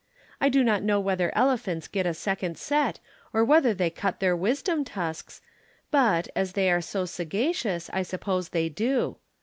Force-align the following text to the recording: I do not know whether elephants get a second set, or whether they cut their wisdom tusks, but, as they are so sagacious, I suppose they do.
I 0.41 0.49
do 0.49 0.63
not 0.63 0.81
know 0.81 0.99
whether 0.99 1.31
elephants 1.37 1.87
get 1.87 2.07
a 2.07 2.15
second 2.15 2.57
set, 2.57 2.97
or 3.33 3.45
whether 3.45 3.71
they 3.71 3.91
cut 3.91 4.19
their 4.19 4.35
wisdom 4.35 4.83
tusks, 4.83 5.43
but, 5.91 6.27
as 6.35 6.53
they 6.53 6.71
are 6.71 6.81
so 6.81 7.05
sagacious, 7.05 7.87
I 7.93 8.01
suppose 8.01 8.49
they 8.49 8.67
do. 8.67 9.17